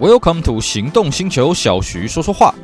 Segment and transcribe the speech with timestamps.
[0.00, 2.54] Welcome to 行动星球，小徐说说话。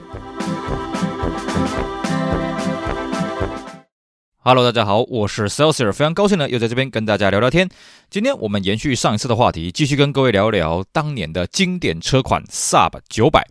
[4.38, 7.68] Hello，大家好，我是 Celsius，非常高兴呢，又在这边跟大家聊聊天。
[8.08, 13.42] 今天我们延续上一次的话题，继续跟各位聊一聊当年的经典车款 Saab 900。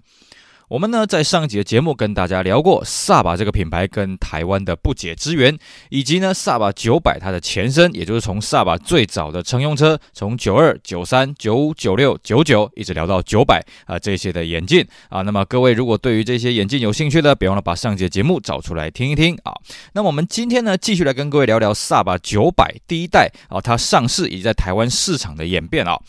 [0.74, 5.56] 我们呢，在上一集的节目跟大家聊过萨巴这个品牌跟台湾的不解之缘，
[5.90, 15.22] 以及呢萨巴九百它的前身，也就是从萨巴最早的乘用车，从九二、九三、九五、九六、九九，一直聊到九百啊这些的眼镜啊。
[15.22, 19.54] 那么各位如果对于这些眼镜有兴趣的，别忘了把上集的节目找出来听一听啊。
[19.94, 26.00] 那么我们今天呢，继续来跟各位聊聊萨巴九百第一代啊，它上市以及在台湾市场的演变啊。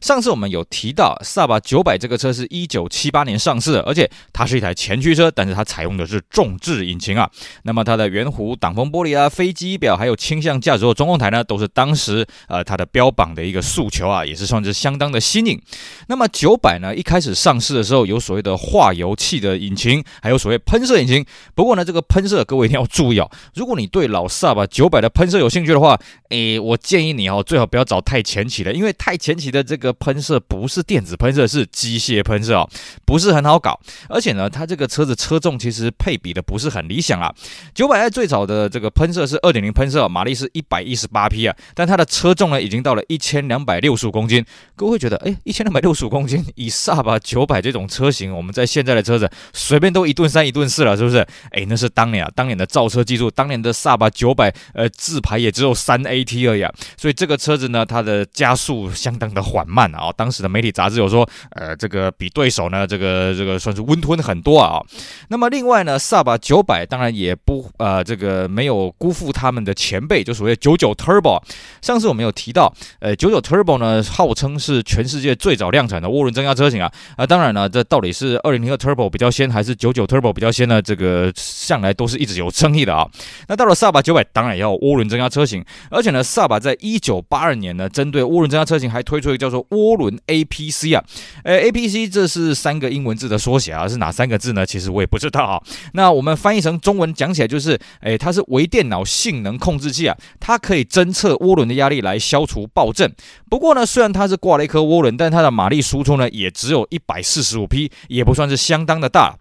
[0.00, 7.30] 上次我们有提到萨巴九百这个车是一九七八年上市的，而且它是一台前驱车，但是它采用的是重置引擎啊。
[7.62, 15.60] 那么它的圆弧挡风玻璃啊、飞机表还有倾向驾驶座中控台呢，都是当时呃它的标榜的一个诉求啊，也是算是相当的新颖。
[16.08, 21.24] 那么九百呢，一开始上市的时候有所谓的化油器的引擎，还有所谓喷射引擎。
[21.54, 25.98] 不过呢，这个喷射各位一定要注意哦，如果你对老 Saab 九百的喷射有兴趣的话，
[26.30, 32.68] 诶，我建议你哦，最好不要找太前期的，因为太前期的这个喷射不是电子喷射，是机械喷射哦，
[33.04, 33.78] 不是很好搞，
[34.08, 34.48] 而且呢。
[34.54, 37.34] 它这个车子车重其实配比的不是很理想啊。
[37.74, 44.44] 九百 i 最早的这个喷射是二点零喷射，马力是一百一十八匹啊，但它的车重呢已经到了一千两百六十五公斤。
[44.76, 51.26] 各位会觉得，哎，一千两百六十五公斤，以 Saab 九百这种车型，我们在现在的车子随便都一顿三、一顿四了，是不是？
[51.50, 56.72] 哎，那是当年啊，当年的造车技术，当年的 Saab 九百，呃，自排也只有三 AT 而已啊。
[56.96, 60.12] 所以这个车子呢，它的加速相当的缓慢啊。
[60.16, 64.82] 当时的媒体杂志有说，呃，这个比对手呢，这个这个算是温吞很多啊，
[65.28, 71.42] 那么另外呢，Saab 900当然也不呃这个没有辜负他们的前辈，就所谓九九 Turbo。
[71.82, 80.80] 上次我们有提到，呃九九 Turbo 呢号称是全世界最早量产的涡轮增压车型啊啊，当然呢，这到底是2.0的 Turbo 比较先还是九九 Turbo 比较先呢？
[80.80, 83.08] 这个向来都是一直有争议的啊。
[83.48, 91.04] 那到了 Saab 900，当然要涡轮增压车型，而且呢，Saab 在1982年呢，针对涡轮增压车型还推出一个叫做涡轮 APC 啊，
[91.42, 94.52] 呃 APC 这是三个英文字的缩写啊，是哪三个字？
[94.52, 95.60] 呢其实我也不知道啊。
[95.92, 103.12] 那我们翻译成中文讲起来就是，哎，它是微电脑性能控制器啊，它可以侦测涡轮的压力来消除爆震。
[103.50, 109.36] 不过呢，虽然它是挂了一颗涡轮，但它的马力输出呢也只有一百四十五匹，也不算是相当的大。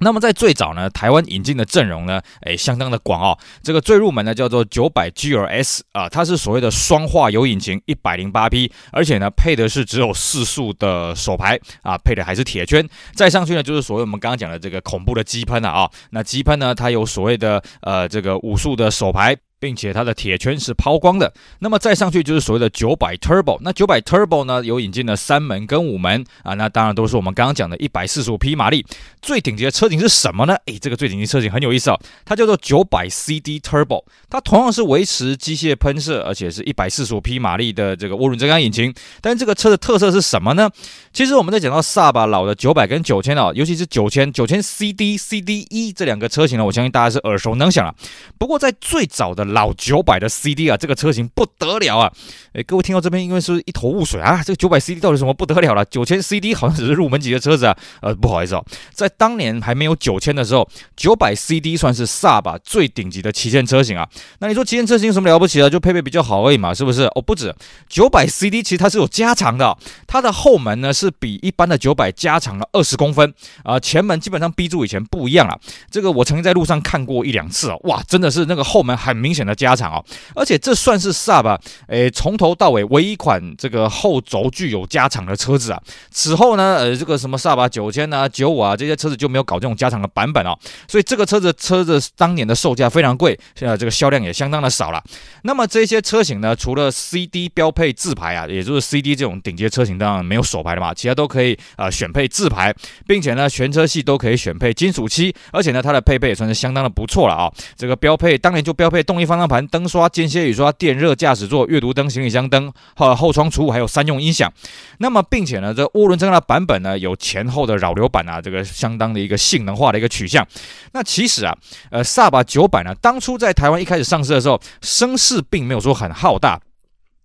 [0.00, 3.38] 那么在最早呢，台湾引进的阵容呢，诶，相当的广哦。
[3.62, 12.88] 这个最入门的叫做九百 GLS 啊，它是所谓的双化油引擎，一百零八匹，而且呢配的是只有四速的手排啊，配的还是铁圈。
[13.14, 15.90] 再上去呢就是所谓我们刚刚讲的这个恐怖的机喷了啊。
[16.10, 19.36] 那机喷呢，它有所谓的呃这个五速的手排。
[19.60, 23.58] 并且它的铁圈是抛光的，那么再上去就是所谓的九百 Turbo。
[23.60, 28.84] 那九百 Turbo 呢，有引进了三门跟五门啊，那当然都是我们刚刚讲的一百四十五匹马力。
[29.20, 30.56] 最顶级的车型是什么呢？
[30.64, 34.02] 诶，这个最顶级车型很有意思哦，它叫做九百 CD Turbo。
[34.30, 38.92] 它同样是维持机械喷射，而且是一百四十五匹马力的这个涡轮增压引擎。
[39.20, 40.70] 但这个车的特色是什么呢？
[41.12, 47.94] 其实我们在讲到萨巴老的九百跟九千啊，尤其是九千、九千 CD、CDE 这两个车型呢，我相信大家是耳熟能详了。
[48.38, 52.12] 不过在最早的老九百的 CD 啊，这个车型不得了啊！
[52.54, 55.84] 诶，各位听到这边，因为是一头雾水啊，这个九百 CD 到底什么不得了了？
[55.84, 57.76] 九千 CD 好像只是入门级的车子啊。
[58.00, 64.08] 呃，不好意思哦，在当年还没有九千的时候，九百 CD 算是 Saab 最顶级的旗舰车型啊。
[64.38, 65.68] 那你说旗舰车型有什么了不起的？
[65.70, 67.02] 就配备比较好而已嘛，是不是？
[67.14, 67.54] 哦，不止，
[67.88, 75.58] 九百 CD 其实它是有加长的，它的后门呢是比一般的九百加长了二十公分啊，前门基本上 B 柱以前不一样了。
[75.90, 79.92] 这个我曾经在路上看过一两次啊，哇，真的是那个后门很明显的加长。
[79.92, 81.58] 哦，而且这算是 Saab
[81.88, 85.82] 诶从头到尾唯一一款这个后轴距有加长的车子啊。
[86.10, 90.56] 此后呢，呃，这个什么 Saab 九千啊、九五啊这些车子就没有搞这种加长的版本哦。
[90.86, 95.02] 所以这个车子车子当年的售价非常贵，现在这个销量也相当的少了。
[95.42, 102.74] 那么这些车型呢，除了 CD 标配自排啊，也就是 CD 这种顶级车型当然没有手排的嘛，其他都可以呃选配自排，
[103.06, 109.64] 并且呢全车系都可以选配金属漆，而且呢它的配备也算是相当的不错了啊、这个标配当年就标配动力方向盘。
[109.68, 114.52] 灯刷、间歇雨刷、电热驾驶座、阅读灯、行李箱灯和后窗除雾，还有三用音响。
[114.98, 120.44] 那么，并且呢，这涡轮增压的版本呢，有前后的扰流板啊，这个相当的一个性能化的一个取向。
[120.92, 121.56] 那其实啊，
[121.92, 126.58] 呃萨巴九百呢，当初在台湾一开始上市的时候，声势并没有说很浩大。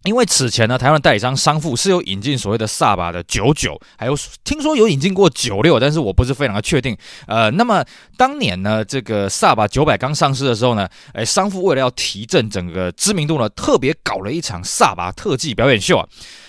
[0.05, 6.95] 因为此前呢，台湾代理商商富是有引进所谓的萨巴的九九，还有听说有引进过九六，但是我不是非常的确定。
[7.27, 7.83] 呃，那么
[8.15, 16.07] 当年呢，这个萨巴九百刚上市的时候呢，哎，商富为了要提振整个知名度呢，特别搞了一场萨巴特技表演秀啊。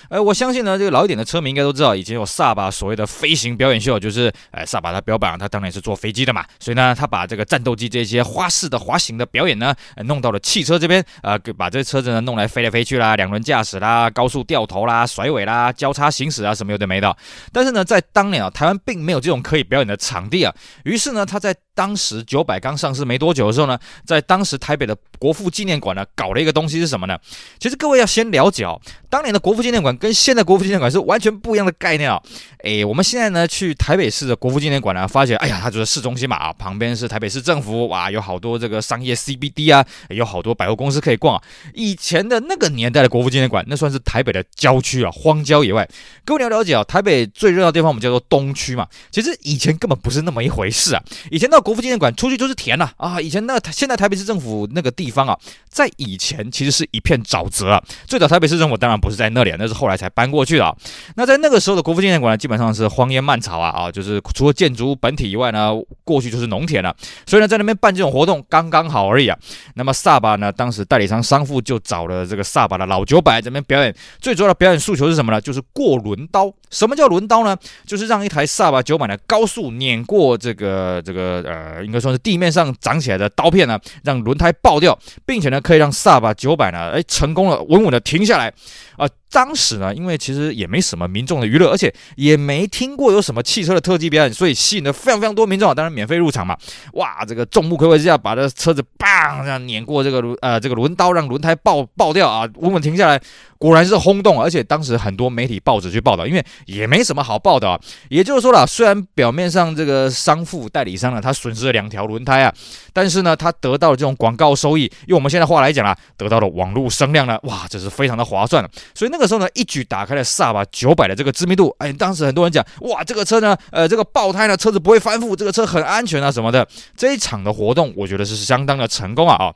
[0.08, 9.74] 呃，我相信呢，这个老一点的车迷应该都知道，以前有萨巴所谓的飞行表演秀，就是呃，萨巴他标榜他当年是坐飞机的嘛，所以呢，他把这个战斗机这些花式的滑行的表演呢，
[10.04, 17.16] 弄到了汽车这边，呃，把这车子呢弄来飞来飞去啦，两轮驾驶啦，高速掉头啦，甩尾啦，交叉行驶啊，什么有的没的。
[17.52, 20.54] 但是呢，在当年啊，台湾并没有这种可以表演的场地啊，
[20.84, 27.16] 于是呢，他在当时九百刚上市没多久的时候呢，在当时台北的国父纪念馆呢，搞了一个东西是什么呢？
[27.60, 28.80] 其实各位要先了解哦，
[29.10, 32.18] 当年的国父纪念馆跟现在国父纪念馆是完全不一样的概念啊。
[32.64, 41.42] 诶，我们现在呢去台北市的国父纪念馆呢，发现，哎呀，它就是市中心嘛，旁边是台北市政府，哇，有好多这个商业 CBD 啊，有好多百货公司可以逛啊。
[41.74, 45.86] 以前的那个年代的国父纪念馆，那算是台北的郊区啊，荒郊野外。
[46.24, 51.02] 各位你要了解啊，台北最热闹的地方我们叫做东区嘛，其实以前根本不是那么一回事啊。
[51.30, 55.36] 以前到国父纪念馆出去就是田了啊，以前那现在台北市政府那个地方啊，
[55.68, 57.82] 在以前其实是一片沼泽啊。
[58.06, 60.72] 最早台北市政府当然不是在那里，那是后来才搬过去的啊。
[61.16, 65.72] 那在那个时候的国父纪念馆呢，基本上是荒烟蔓草啊啊，就是除了建筑物本体以外呢，
[66.04, 66.94] 过去就是农田了。
[67.26, 69.36] 所以呢，在那边办这种活动刚刚好而已啊。
[69.74, 75.40] 那么萨巴呢，当时代理商商富就找了这个萨巴的老九百这边表演，最主要的表演诉求是什么呢？
[75.40, 76.52] 就是过轮刀。
[76.70, 77.56] 什么叫轮刀呢？
[77.84, 88.52] 就是让一台萨巴九百呢高速碾过这个这个呃，呃应该说是地面上长起来的刀片呢，让轮胎爆掉，并且呢可以让萨巴九百呢，哎，成功了，稳稳的停下来
[88.96, 89.08] 啊。
[89.30, 95.74] 当时呢，因为其实也没什么民众的娱乐，而且也没听过有什么汽车的特技表演，所以吸引了非常非常多民众啊。
[95.74, 96.56] 当然免费入场嘛，
[96.92, 103.20] 哇，这个众目睽睽之下，把这车子砰这样碾过这个轮呃这个轮刀，让轮胎爆爆掉啊，稳稳停下来。
[103.58, 107.80] 果然是轰动，而且当时很多媒体报纸去报道，因为也没什么好报道啊。
[108.10, 112.52] 也就是说了，虽然表面上这个商富代理商呢，他损失了两条轮胎啊，
[112.92, 118.62] 但是呢，他得到了这种广告收益，用我们现在话来讲啊，得到了网络声量呢，哇，这是非常的划算。
[118.94, 121.74] 所以那个时候呢，一举打开了萨巴九百的这个知名度。
[121.78, 126.66] 哎，当时很多人讲，哇，这个车呢，呃，这个爆胎呢，车子不会翻覆，这个车很安全啊什么的。
[126.96, 129.54] 这一场的活动，我觉得是相当的成功啊啊。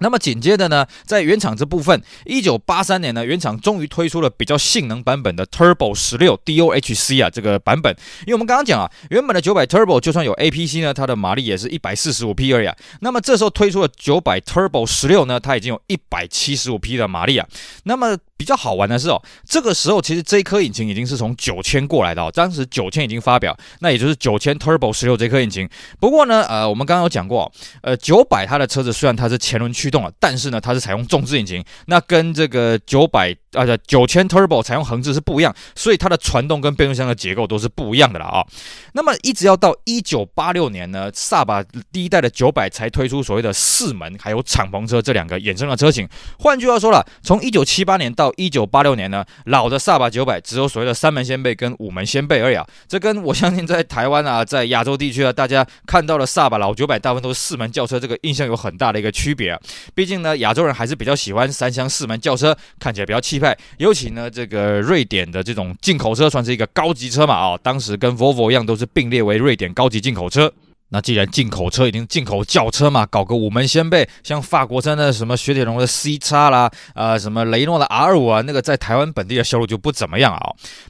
[0.00, 7.92] 那么紧接着呢，在原厂这部分，一九八三年呢，原厂终于推出了比较性能版本的 Turbo 十六 DOHC 啊这个版本。
[8.20, 12.76] 因为我们刚刚讲啊，原本的九百 Turbo 就算有 APC 呢，它的马力也是一百四十五匹而已啊。
[13.00, 17.48] 那么这时候推出了九百 Turbo 十六呢，它已经有一百七十五匹的马力啊。
[17.82, 25.68] 那么比较好玩的是哦，这个时候其实这一颗引擎已经是从九千过来的哦，当时九千已经发表，那也就是九千 Turbo 十六这颗引擎。
[26.00, 27.52] 不过呢，呃，我们刚刚有讲过，
[27.82, 33.36] 呃，九百它的车子虽然它是前轮驱动了，但是呢，它是采用纵置引擎，那跟这个九百。
[33.52, 38.44] 啊，这九千 Turbo 采用横置是不一样，所以它的传动跟变速箱的结构都是不一样的了啊。
[38.92, 41.62] 那么一直要到一九八六年呢，萨巴
[41.92, 46.08] 第一代的九百才推出所谓的四门还有敞篷车这两个衍生的车型。
[46.38, 52.66] 换句话说了，从一九七八年到一九八六年呢，老的萨巴九百只有所谓的三门掀背跟五门掀背而已啊。
[52.86, 59.60] 这跟我相信在台湾啊，在亚洲地区啊，大家看到的萨巴老九百大部分都是四门轿车，这个印象有很大的一个区别啊。
[59.94, 63.56] 毕竟呢，亚洲人还是比较喜欢三厢四门轿车，看起来比较气派。
[63.78, 70.52] 尤其呢，这个瑞典的这种进口车算是一个高级车嘛啊、当时跟 Volvo 一样，都是并列为瑞典高级进口车。
[70.90, 80.40] 那既然进口车已经进口轿车嘛，搞个五门掀背，像法国车的什么雪铁龙的 C 叉啦，啊什么雷诺的 R 五啊，那个在台湾本地的销路就不怎么样啊。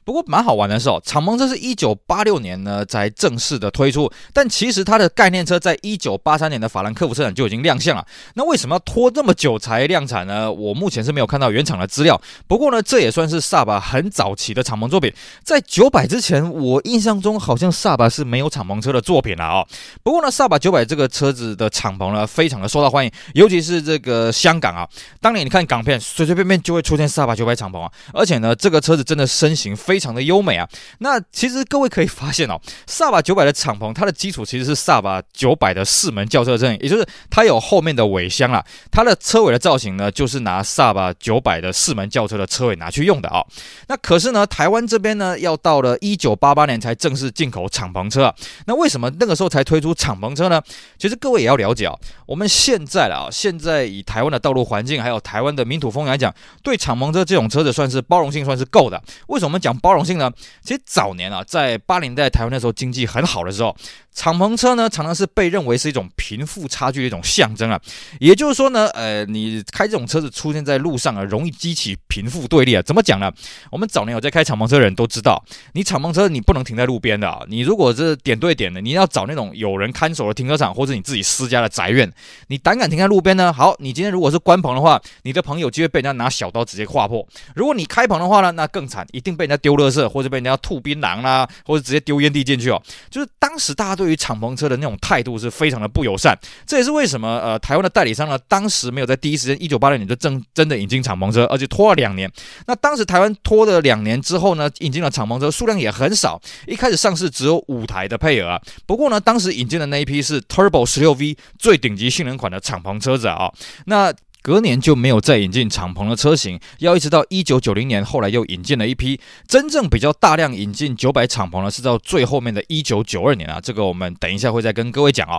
[0.05, 8.07] 不过蛮好玩的是哦，敞篷车是一九八六年呢才正式的推出，但其实它的概念车在一九八三年的法兰克福车展就已经亮相了。
[8.35, 10.51] 那为什么要拖这么久才量产呢？
[10.53, 12.21] 我目前是没有看到原厂的资料。
[12.47, 15.13] 不过呢，这也算是萨巴很早期的敞篷作品。
[15.43, 19.67] 在九百之前，我印象中好像萨巴是没有敞篷车的作品了啊。
[20.03, 24.89] 不过呢，萨巴九百这个车子的敞篷呢，非常的受到欢迎，尤其是这个香港啊，
[25.21, 30.69] 当年你看港片，随随便便就会出现萨巴九百敞篷啊，而且呢，这个车子真的身形非常的优美啊。
[30.99, 43.45] 那其实各位可以发现哦，萨巴九百的敞篷，它的基础其实是萨巴九百的四门轿车阵，也就是它有后面的尾箱啊，它的车尾的造型呢，就是拿萨巴九百的四门轿车的车尾拿去用的啊。
[43.89, 48.35] 那可是呢，台湾这边呢，要到了一九八八年才正式进口敞篷车啊。
[48.67, 49.95] 那为什么那个时候才推推出？
[49.99, 50.63] 敞篷车呢，
[50.97, 51.95] 其实各位也要了解啊。
[52.25, 56.33] 我们现在啊，现在以台湾的道路环境，还有台湾的民土风来讲，
[56.63, 59.03] 对敞篷车这种车子算是包容性算是够的。
[59.27, 60.31] 为什么讲包容性呢？
[60.63, 63.75] 其实早年啊，在八零代台湾那时候经济很好的时候。
[64.19, 67.81] 敞篷车呢，常常是被认为是一种贫富差距的一种象征啊。
[68.19, 72.83] 也就是说呢，呃，你开这种车子出现在路上啊，容易激起贫富对立啊。
[72.83, 73.33] 怎么讲呢？
[73.71, 75.41] 我们早年有在开敞篷车的人都知道，
[75.75, 77.45] 你敞篷车你不能停在路边的啊。
[77.47, 82.13] 你如果是点对点的，你要找那种有人看守的停车场，或者你自己私家的宅院，
[82.49, 83.53] 你胆敢停在路边呢？
[83.53, 87.25] 好，你今天如果是关棚的话，你的朋友就会被人家拿小刀直接划破。
[87.55, 92.83] 如果你开棚的话呢，那更惨，一定被人家丢垃圾，或者被人家吐槟榔啦，或者直接丢烟蒂进去哦。
[93.09, 96.35] 就是当时大家对对于敞篷车的那种态度是非常的不友善，
[96.67, 102.31] 这也是为什么呃台湾的代理商呢，当时没有在第一时间一九八六年就真真的引进敞篷车，而且拖了两年。
[102.67, 108.59] 那当时台湾拖了两年之后呢，引进了敞篷车数量也很少，一开始上市只有五台的配额啊。
[108.87, 113.53] 不过呢，当时引进的那一批是 Turbo 16V 最顶级性能款的敞篷车子啊，
[113.85, 114.11] 那。
[114.49, 125.39] 隔年就没有再引进敞篷的车型，要一直到一九九零年，后来又引进了一批真正比较大量引进九百敞篷呢，是到最后面的一九九二年啊，这个我们等一下会再跟各位讲啊。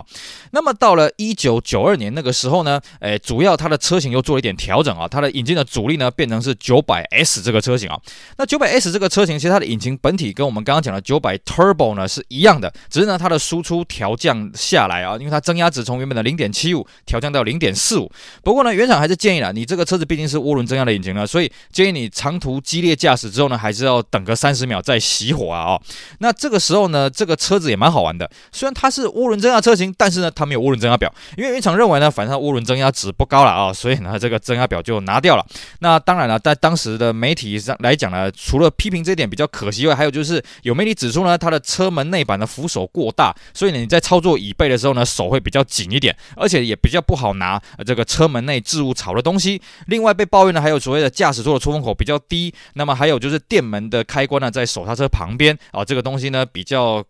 [0.52, 8.00] 那么到了一九九二年那个时候呢，诶，主要它的车型又做了一点调整啊，它的引进的主力呢变成是九百 S 这个车型啊。
[8.38, 18.08] 那九百 S 这个车型其实它的引擎本体跟我们刚刚讲的九百 Turbo 呢是一样的，只是呢它的输出调降下来啊，因为它增压值从原本的零点七五调降到零点四五。
[18.44, 25.82] 不过呢原厂还是建议了，你这个车子毕竟是涡轮增压的引擎了，所以建议你长途激烈驾驶之后呢，还是要等个三十秒再熄火啊哦。
[26.18, 35.46] 那这个时候呢，这个车子也蛮好玩的，虽然它是涡轮增压车型，但是呢，它没有涡轮增压表，因为原厂认为呢，反正涡轮增压值不高了啊，所以呢，这个增压表就拿掉了。
[35.80, 57.04] 那当然了，在当时的媒体上来讲呢，除了批评这一点比较可惜外，还有就是有媒体指出呢，它的车门内板的扶手过大，所以呢，你在操作椅背的时候呢，手会比较紧一点，而且也比较不好拿这个车门内置物吵的东西，另外被抱怨的还有所谓的驾驶座的出风口比较低，那么还有就是电门的开关呢，在手刹车旁边啊，这个东西呢比较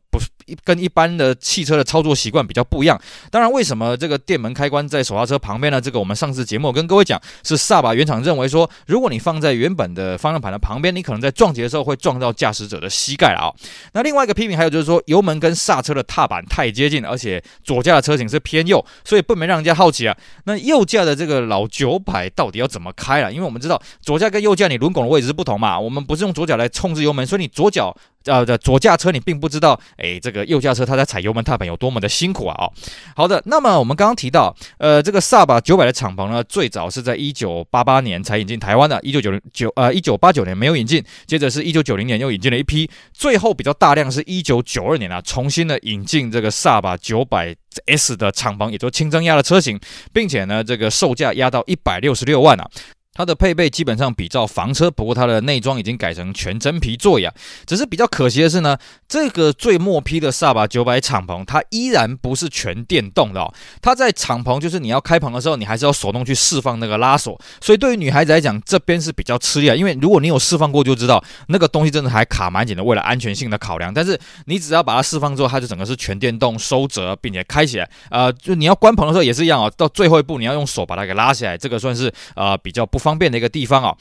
[0.65, 3.00] 跟一般的汽车的操作习惯比较不一样。
[3.31, 5.81] 当然，为什么这个电门开关在手刹车旁边呢？
[5.81, 13.53] 这个我们上次节目跟各位讲，是萨巴原厂认为说，如果你放在原本的方向盘的旁边，你可能在撞击的时候会撞到驾驶者的膝盖啊。
[13.93, 20.17] 那另外一个批评还有就是说，油门跟刹车的踏板太接近，而且左驾的车型是偏右，所以不免让人家好奇啊。
[20.45, 23.31] 那右驾的这个老九百到底要怎么开啊？
[23.31, 27.97] 因为我们知道左驾跟右驾你轮拱的位置是不同嘛，我们不是用左脚来控制油门，所以你左脚。
[28.27, 32.55] 呃的左驾车你并不知道，哎，这个右驾车它在踩油门踏板有多么的辛苦啊！
[32.59, 32.73] 哦，
[33.17, 47.55] 好的，那么我们刚刚提到，呃，这个萨巴九百的敞篷呢，最早是在一九八八年才引进台湾的，一九九零九呃一九八九年没有引进，接着是一九九零年又引进了一批，最后比较大量是一九九二年啊，重新的引进这个萨巴九百
[47.87, 49.81] S 的敞篷，也就轻增压的车型，
[50.12, 52.69] 并且呢，这个售价压到一百六十六万啊。
[53.12, 57.35] 它的配备基本上比照房车，不过它的内装已经改成全真皮座椅啊。
[57.67, 63.52] 只是比较可惜的是呢，这个最末批的萨巴九百敞篷，它依然不是全电动的哦。
[63.83, 67.38] 它在敞篷，就是你要开棚的时候，你还是要手动去释放那个拉锁。
[67.61, 69.75] 所以对于女孩子来讲，这边是比较吃力啊。
[69.75, 73.93] 因为如果你有释放过，就知道那个东西真的还卡蛮紧的，为了安全性的考量。
[73.93, 77.90] 但是你只要把它释放之后，它就整个是全电动收折，并且开起来。
[78.11, 79.73] 呃，就你要关棚的时候也是一样哦。
[79.76, 83.97] 到最后一步，你要用手把它给拉起来，这个算是呃比较不方方便的一个地方啊。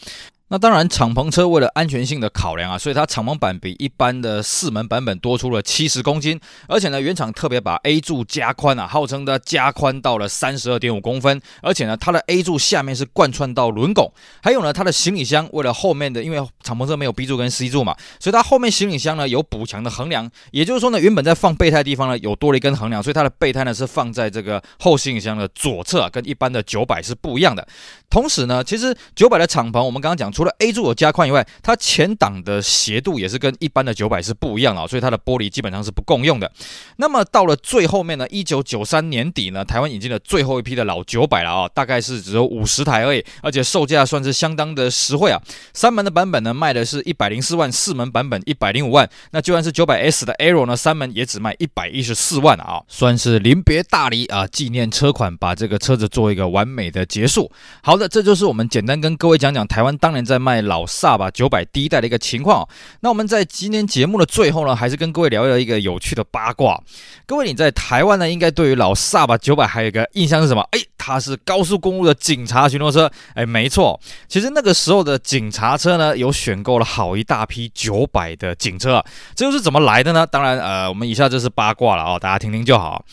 [0.51, 27.67] 那当然，敞篷车为了安全性的考量啊，所以它敞篷版比一般的四门版本多出了七十公斤，而且呢，原厂特别把 A 柱加宽啊，号称的加宽到了三十二点五公分，而且呢，它的 A 柱下面是贯穿到轮拱，还有呢，它的行李箱为了后面的，因为敞篷车没有 B 柱跟 C 柱嘛，所以它后面行李箱呢有补强的横梁，也就是说呢，原本在放备胎的地方呢有多了一根横梁，所以它的备胎呢是放在这个后行李箱的左侧啊，跟一般的九百是不一样的。
[28.09, 36.49] 同时呢，其实九百的敞篷，我们刚刚讲，除了 A 柱有加宽以外，它前挡的斜度也是跟一般的九百是不一样啊，所以它的玻璃基本上是不共用的。
[36.95, 45.37] 那么到了最后面呢，一九九三年底呢，台湾引进了最后一批的老九百了啊，大概是只有五十台而已，而且售价算是相当的实惠啊。
[45.73, 49.09] 三门的版本呢，卖的是一百零四万，四门版本一百零五万。
[49.31, 57.51] 那就算是九百 S 的 Arrow 呢，三门也只卖一百一十四万啊，算是临别大礼啊，纪念车款，把这个车子做一个完美的结束。
[57.83, 57.99] 好。
[57.99, 62.67] 的这就是我们简单跟各位讲讲台湾当年在卖老萨巴九百第一代的一个情况。
[63.01, 66.79] 那我们在今天节目的最后呢，还是跟各位聊一聊一个有趣的八卦。
[67.25, 70.61] 各位你在台湾呢，应该对于老萨巴九百还有一个印象是什么？
[70.71, 73.11] 哎，它是高速公路的警察巡逻车。
[73.33, 79.03] 哎，没错，其实那个时候的警察车呢，有选购了好一大批九百的警车。
[79.35, 80.25] 这又是怎么来的呢？
[80.25, 83.03] 当然，呃，我们以下就是八卦了哦，大家听听就好。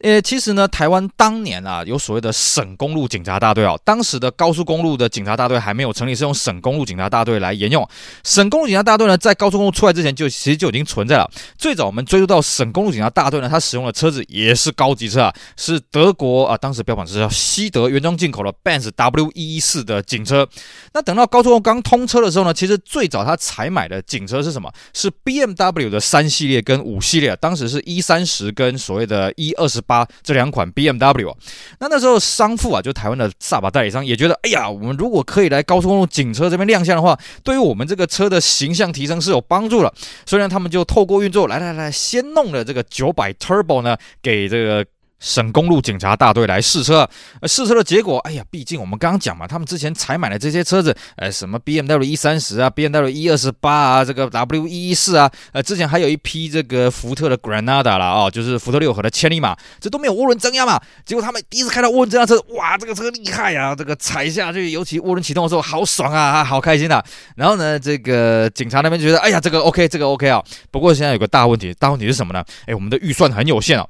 [0.00, 3.80] 呃，其实呢，台湾当年啊，有所谓的省公路警察大队哦。
[3.84, 7.86] 当时的高速公路的警察大队还没有成立，是用省公路警察大队来沿用。
[8.22, 11.30] 省公路警察大队呢，在高速公路出来之前就其实就已经存在了。
[11.56, 20.46] 最早我们追溯到省公路警察大队呢，它使用的车子也是高级车啊，是德国啊，当时标榜是叫西德原装进口的 Benz W 一一四的警车。
[20.92, 24.70] 那等到高速公路刚通车的时候呢，其实最早他采买的警车是什么？
[24.92, 31.36] 是 BMW 的三系列跟五系列，当时是 E 三十跟所谓的 E 二十八这两款 BMW 啊。
[31.78, 39.94] 那那时候商富啊，就台湾的萨巴代理商也觉得，哎呀，我们如果可以来高速公路警车这边亮相的话，对于我们这个车的形象提升是有帮助的。
[40.24, 44.84] 所以呢，他们就透过运作，来来来，先弄了这个九百 Turbo 呢，给这个。
[45.18, 47.08] 省公路警察大队来试车，
[47.44, 67.02] 试车的结果，哎呀，毕竟我们刚刚讲嘛，他们之前采买的这些车子，呃，什么 BMW E 三十啊，BMW E 二十八啊，这个 W 一一四啊，呃，之前还有一批这个福特的 Granada 啦，哦，就是福特六和的千里马，这都没有涡轮增压嘛，结果他们第一次开到涡轮增压车，哇，这个车厉害啊，这个踩下去，尤其涡轮启动的时候，好爽啊，好开心啊。
[67.36, 70.42] 然后呢，这个警察那边觉得，哎呀，这个 OK，这个 OK 啊。
[70.70, 72.44] 不过现在有个大问题，大问题是什么呢？
[72.66, 73.86] 哎，我们的预算很有限啊。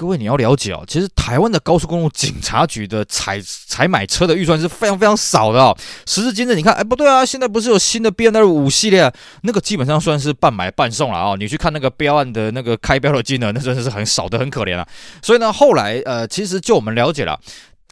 [0.00, 5.76] 各位，你要了解哦，其实台湾的高速公路警察局的采采买车的预算是非常非常少的哦。
[6.06, 11.34] 时至今日，你看，哎，不对啊，现在不是有新的 BMW 五系列，那个基本上算是半买半送了啊。
[11.38, 14.88] 你去看那个标案的那个开标的金额，那真的是很少的，很可怜啊。
[15.20, 17.38] 所以呢，后来呃，其实就我们了解了。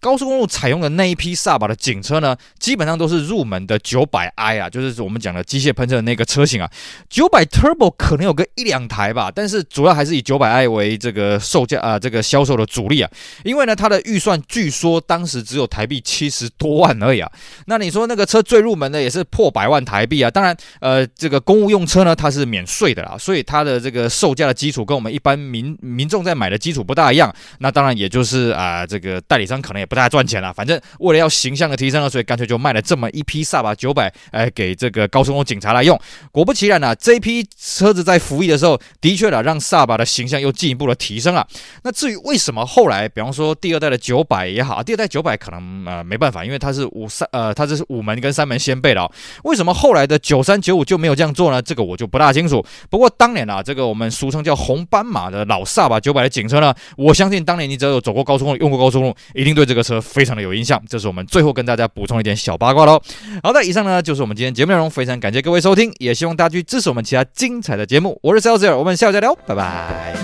[0.00, 6.70] 高速公路采用的那一批萨巴的警车呢，基本上都是入门的九百 i 啊，就是我们讲的机械喷射的那个车型啊。
[7.10, 13.10] 九百 Turbo 可能有个一两台吧，但是主要还是以九百 i 为这个售价啊，这个销售的主力啊。
[13.42, 17.28] 因为呢，它的预算据说当时只有台币七十多万而已啊。
[17.66, 20.30] 那你说那个车最入门的也是破百万台币啊。
[20.30, 27.34] 当然，呃，这个公务用车呢，它是免税的啦，所以它的这个售价的基础跟我们一般民民众在买的基础不大一样。
[27.58, 29.87] 那当然也就是啊，这个代理商可能也。
[29.88, 35.98] 不太赚钱了，反正为了要形象的提升了，所以干脆就卖了这么一批萨巴九百，哎，给这个高速公路警察来用。
[36.30, 41.46] 果不其然呢、这批车子在服役的时候，的确啊，让萨巴的形象又进一步的提升了。
[41.82, 49.10] 那至于为什么后来，比方说第二代的九百也好，第二代九百可能呃没办法，因为它是五三呃，它这是五门跟三门掀背的哦。
[49.44, 51.62] 为什么后来的九三九五就没有这样做呢？
[51.62, 52.64] 这个我就不大清楚。
[52.90, 59.77] 不过当年啊，这个我们俗称叫红斑马的老萨巴九百的警车呢，我相信当年你只要有走过高速公路，用过高速公路，一定对这个。
[59.78, 63.00] 这个车非常的有印象，这是我们最后跟大家补充一点小八卦喽。
[63.44, 68.18] 好的，以上呢就是我们今天节目内容，非常感谢各位收听，也希望大家去支持我们其他精彩的节目。
[68.24, 70.16] 我是 s a l e s 我们下期再聊，拜拜。